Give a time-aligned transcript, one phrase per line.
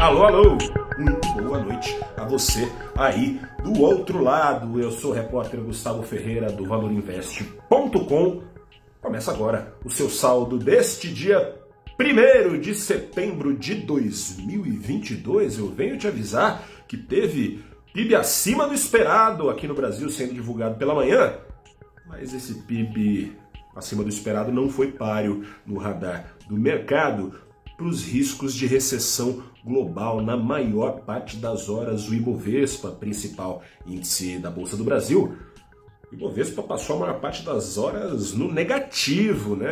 [0.00, 0.58] Alô, alô!
[0.96, 4.80] Muito boa noite a você aí do outro lado.
[4.80, 8.42] Eu sou o repórter Gustavo Ferreira do ValorInvest.com.
[9.02, 11.56] Começa agora o seu saldo deste dia
[11.98, 15.58] 1 de setembro de 2022.
[15.58, 20.76] Eu venho te avisar que teve PIB acima do esperado aqui no Brasil sendo divulgado
[20.76, 21.34] pela manhã,
[22.06, 23.36] mas esse PIB
[23.74, 27.47] acima do esperado não foi páreo no radar do mercado
[27.78, 32.08] para os riscos de recessão global na maior parte das horas.
[32.08, 35.36] O Ibovespa, principal índice da Bolsa do Brasil,
[36.10, 39.70] o Ibovespa passou a maior parte das horas no negativo, né?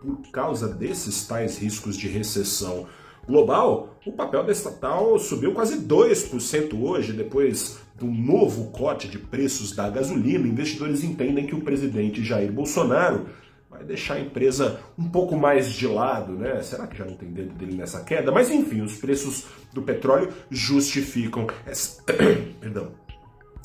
[0.00, 2.86] por causa desses tais riscos de recessão
[3.26, 9.72] global, o papel da estatal subiu quase 2% hoje, depois do novo corte de preços
[9.72, 10.48] da gasolina.
[10.48, 13.26] Investidores entendem que o presidente Jair Bolsonaro
[13.78, 16.60] vai deixar a empresa um pouco mais de lado, né?
[16.62, 18.32] Será que já não tem dedo dele nessa queda?
[18.32, 22.02] Mas enfim, os preços do petróleo justificam essa...
[22.60, 22.90] Perdão.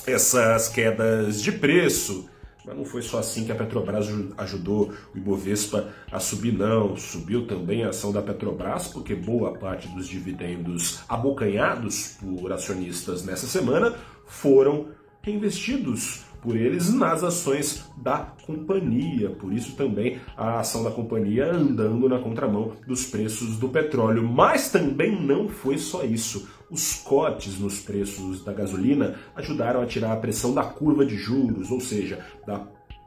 [0.06, 2.30] essas quedas de preço.
[2.66, 6.96] Mas não foi só assim que a Petrobras ajudou o Ibovespa a subir, não.
[6.96, 13.48] Subiu também a ação da Petrobras, porque boa parte dos dividendos abocanhados por acionistas nessa
[13.48, 13.94] semana
[14.26, 14.90] foram
[15.22, 19.30] reinvestidos por eles nas ações da companhia.
[19.30, 24.22] Por isso também a ação da companhia andando na contramão dos preços do petróleo.
[24.22, 26.48] Mas também não foi só isso.
[26.70, 31.72] Os cortes nos preços da gasolina ajudaram a tirar a pressão da curva de juros,
[31.72, 32.60] ou seja, da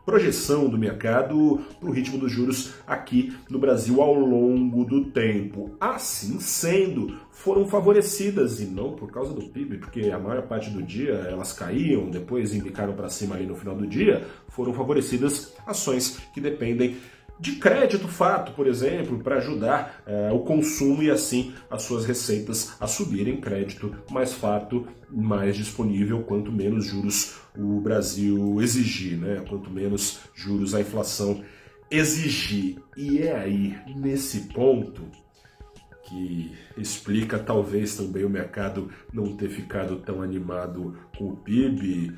[0.07, 5.73] projeção do mercado para o ritmo dos juros aqui no Brasil ao longo do tempo.
[5.81, 10.81] Assim sendo, foram favorecidas e não por causa do PIB, porque a maior parte do
[10.81, 16.19] dia elas caíam, depois indicaram para cima ali no final do dia, foram favorecidas ações
[16.33, 16.97] que dependem
[17.39, 22.75] de crédito fato, por exemplo, para ajudar é, o consumo e assim as suas receitas
[22.81, 23.41] a subirem.
[23.41, 29.43] Crédito mais fato, mais disponível, quanto menos juros o Brasil exigir, né?
[29.49, 31.43] quanto menos juros a inflação
[31.91, 32.79] exigir.
[32.97, 35.03] E é aí, nesse ponto,
[36.05, 42.17] que explica talvez também o mercado não ter ficado tão animado com o PIB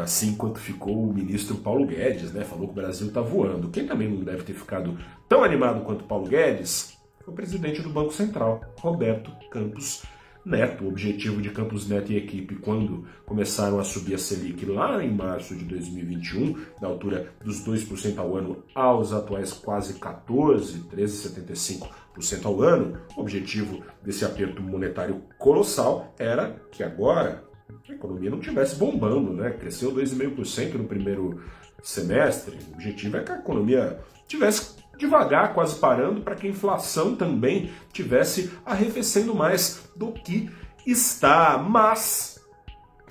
[0.00, 2.44] assim quanto ficou o ministro Paulo Guedes, né?
[2.44, 3.70] Falou que o Brasil está voando.
[3.70, 7.90] Quem também não deve ter ficado tão animado quanto Paulo Guedes foi o presidente do
[7.90, 10.02] Banco Central, Roberto Campos
[10.44, 10.84] Neto.
[10.84, 15.12] O objetivo de Campos Neto e equipe, quando começaram a subir a Selic lá em
[15.12, 22.62] março de 2021, na altura dos 2% ao ano aos atuais quase 14, 13,75% ao
[22.62, 27.47] ano, o objetivo desse aperto monetário colossal era que agora
[27.88, 29.50] a economia não estivesse bombando, né?
[29.50, 31.42] Cresceu 2,5% no primeiro
[31.82, 32.58] semestre.
[32.70, 37.70] O objetivo é que a economia tivesse devagar, quase parando, para que a inflação também
[37.92, 40.50] tivesse arrefecendo mais do que
[40.86, 41.58] está.
[41.58, 42.40] Mas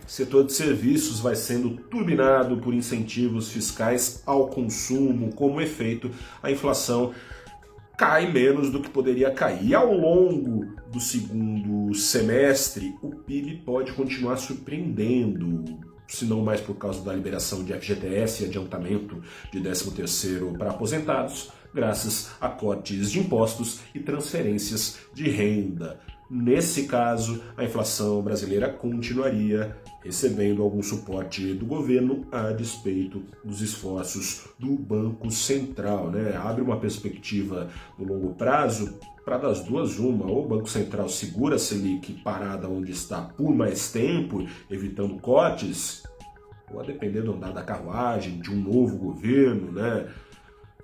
[0.06, 6.52] o setor de serviços vai sendo turbinado por incentivos fiscais ao consumo, como efeito, a
[6.52, 7.14] inflação
[7.98, 9.66] cai menos do que poderia cair.
[9.66, 16.76] E ao longo do segundo semestre, o PIB pode continuar surpreendendo, se não mais por
[16.76, 19.22] causa da liberação de FGTS e adiantamento
[19.52, 26.00] de 13º para aposentados, graças a cortes de impostos e transferências de renda.
[26.30, 34.46] Nesse caso, a inflação brasileira continuaria recebendo algum suporte do governo a despeito dos esforços
[34.60, 36.12] do Banco Central.
[36.12, 36.36] Né?
[36.36, 41.56] Abre uma perspectiva no longo prazo para das duas uma, ou o Banco Central segura
[41.56, 46.04] a Selic parada onde está por mais tempo, evitando cortes,
[46.72, 50.08] ou a depender do andar da carruagem, de um novo governo, né?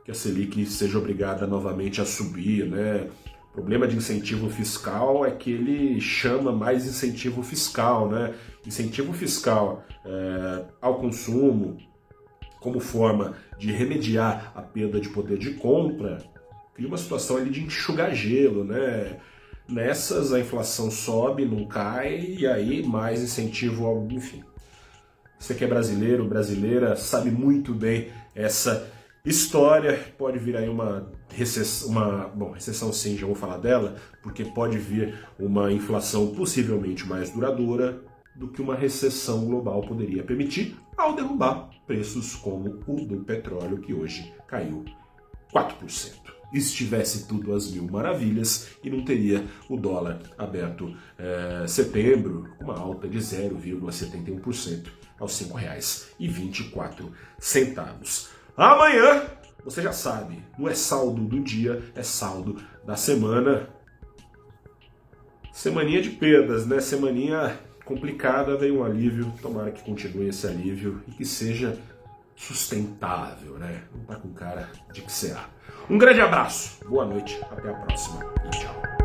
[0.03, 3.09] que a Selic seja obrigada novamente a subir, né?
[3.53, 8.33] O problema de incentivo fiscal é que ele chama mais incentivo fiscal, né?
[8.65, 11.77] Incentivo fiscal é, ao consumo
[12.59, 16.33] como forma de remediar a perda de poder de compra
[16.73, 19.17] cria uma situação ali de enxugar gelo, né?
[19.69, 24.07] Nessas a inflação sobe, não cai, e aí mais incentivo ao.
[24.11, 24.43] Enfim.
[25.39, 28.89] Você que é brasileiro, brasileira, sabe muito bem essa
[29.25, 34.43] história, pode vir aí uma recessão, uma, bom, recessão sim, já vou falar dela, porque
[34.43, 38.01] pode vir uma inflação possivelmente mais duradoura
[38.35, 43.93] do que uma recessão global poderia permitir ao derrubar preços como o do petróleo, que
[43.93, 44.83] hoje caiu
[45.53, 52.65] 4% estivesse tudo às mil maravilhas e não teria o dólar aberto é, setembro com
[52.65, 54.87] uma alta de 0,71%
[55.19, 58.32] aos R$ 5,24.
[58.55, 59.23] Amanhã,
[59.63, 63.69] você já sabe, não é saldo do dia, é saldo da semana.
[65.51, 66.79] Semaninha de perdas, né?
[66.79, 69.33] Semaninha complicada, veio um alívio.
[69.41, 71.77] Tomara que continue esse alívio e que seja
[72.35, 73.83] sustentável, né?
[73.93, 75.49] Não tá com cara de que será.
[75.89, 79.02] Um grande abraço, boa noite, até a próxima e tchau.